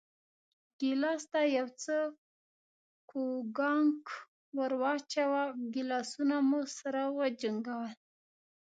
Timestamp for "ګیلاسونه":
5.73-6.35